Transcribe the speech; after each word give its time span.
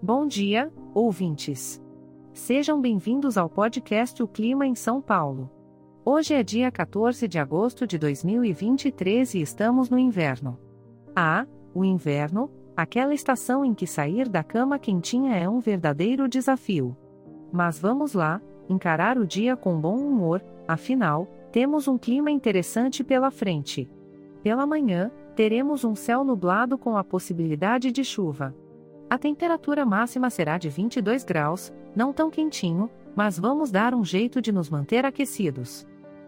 Bom 0.00 0.28
dia, 0.28 0.72
ouvintes. 0.94 1.82
Sejam 2.32 2.80
bem-vindos 2.80 3.36
ao 3.36 3.50
podcast 3.50 4.22
O 4.22 4.28
Clima 4.28 4.64
em 4.64 4.76
São 4.76 5.02
Paulo. 5.02 5.50
Hoje 6.04 6.34
é 6.34 6.42
dia 6.44 6.70
14 6.70 7.26
de 7.26 7.36
agosto 7.36 7.84
de 7.84 7.98
2023 7.98 9.34
e 9.34 9.40
estamos 9.40 9.90
no 9.90 9.98
inverno. 9.98 10.56
Ah, 11.16 11.44
o 11.74 11.84
inverno, 11.84 12.48
aquela 12.76 13.12
estação 13.12 13.64
em 13.64 13.74
que 13.74 13.88
sair 13.88 14.28
da 14.28 14.44
cama 14.44 14.78
quentinha 14.78 15.34
é 15.34 15.48
um 15.48 15.58
verdadeiro 15.58 16.28
desafio. 16.28 16.96
Mas 17.50 17.80
vamos 17.80 18.12
lá, 18.12 18.40
encarar 18.68 19.18
o 19.18 19.26
dia 19.26 19.56
com 19.56 19.80
bom 19.80 19.96
humor, 19.96 20.40
afinal, 20.68 21.26
temos 21.50 21.88
um 21.88 21.98
clima 21.98 22.30
interessante 22.30 23.02
pela 23.02 23.32
frente. 23.32 23.90
Pela 24.44 24.64
manhã, 24.64 25.10
teremos 25.34 25.82
um 25.82 25.96
céu 25.96 26.22
nublado 26.22 26.78
com 26.78 26.96
a 26.96 27.02
possibilidade 27.02 27.90
de 27.90 28.04
chuva. 28.04 28.54
A 29.10 29.16
temperatura 29.16 29.86
máxima 29.86 30.28
será 30.28 30.58
de 30.58 30.68
22 30.68 31.24
graus, 31.24 31.72
não 31.96 32.12
tão 32.12 32.30
quentinho, 32.30 32.90
mas 33.16 33.38
vamos 33.38 33.70
dar 33.70 33.94
um 33.94 34.04
jeito 34.04 34.40
de 34.40 34.52
nos 34.52 34.68
manter 34.68 35.06
aquecidos. 35.06 35.86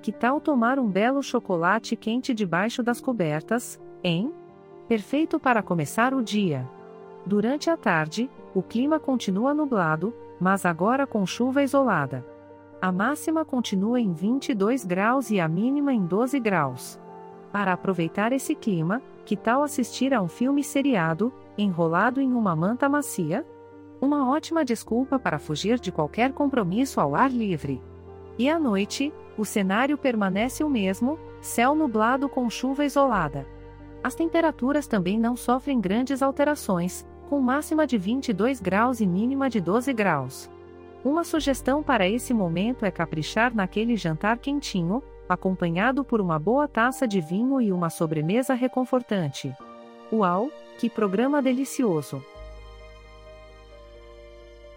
Que 0.00 0.10
tal 0.10 0.40
tomar 0.40 0.78
um 0.78 0.88
belo 0.88 1.22
chocolate 1.22 1.94
quente 1.94 2.32
debaixo 2.32 2.82
das 2.82 3.00
cobertas, 3.00 3.78
hein? 4.02 4.32
Perfeito 4.88 5.38
para 5.38 5.62
começar 5.62 6.14
o 6.14 6.22
dia. 6.22 6.68
Durante 7.26 7.68
a 7.68 7.76
tarde, 7.76 8.30
o 8.54 8.62
clima 8.62 8.98
continua 8.98 9.52
nublado, 9.52 10.14
mas 10.40 10.64
agora 10.64 11.06
com 11.06 11.26
chuva 11.26 11.62
isolada. 11.62 12.26
A 12.80 12.90
máxima 12.90 13.44
continua 13.44 14.00
em 14.00 14.12
22 14.12 14.84
graus 14.84 15.30
e 15.30 15.38
a 15.38 15.46
mínima 15.46 15.92
em 15.92 16.04
12 16.04 16.40
graus. 16.40 16.98
Para 17.52 17.74
aproveitar 17.74 18.32
esse 18.32 18.54
clima, 18.54 19.00
que 19.24 19.36
tal 19.36 19.62
assistir 19.62 20.12
a 20.12 20.20
um 20.20 20.28
filme 20.28 20.62
seriado, 20.62 21.32
enrolado 21.56 22.20
em 22.20 22.32
uma 22.32 22.56
manta 22.56 22.88
macia? 22.88 23.46
Uma 24.00 24.28
ótima 24.28 24.64
desculpa 24.64 25.18
para 25.18 25.38
fugir 25.38 25.78
de 25.78 25.92
qualquer 25.92 26.32
compromisso 26.32 27.00
ao 27.00 27.14
ar 27.14 27.30
livre. 27.30 27.80
E 28.38 28.48
à 28.48 28.58
noite, 28.58 29.12
o 29.38 29.44
cenário 29.44 29.96
permanece 29.96 30.64
o 30.64 30.68
mesmo, 30.68 31.18
céu 31.40 31.74
nublado 31.74 32.28
com 32.28 32.48
chuva 32.50 32.84
isolada. 32.84 33.46
As 34.02 34.14
temperaturas 34.14 34.86
também 34.86 35.18
não 35.18 35.36
sofrem 35.36 35.80
grandes 35.80 36.22
alterações, 36.22 37.06
com 37.28 37.40
máxima 37.40 37.86
de 37.86 37.96
22 37.96 38.60
graus 38.60 39.00
e 39.00 39.06
mínima 39.06 39.48
de 39.48 39.60
12 39.60 39.92
graus. 39.92 40.50
Uma 41.04 41.24
sugestão 41.24 41.82
para 41.82 42.08
esse 42.08 42.34
momento 42.34 42.84
é 42.84 42.90
caprichar 42.90 43.54
naquele 43.54 43.96
jantar 43.96 44.38
quentinho, 44.38 45.02
acompanhado 45.28 46.04
por 46.04 46.20
uma 46.20 46.38
boa 46.38 46.68
taça 46.68 47.06
de 47.06 47.20
vinho 47.20 47.60
e 47.60 47.72
uma 47.72 47.90
sobremesa 47.90 48.54
reconfortante. 48.54 49.54
Uau, 50.12 50.50
que 50.78 50.90
programa 50.90 51.40
delicioso! 51.40 52.22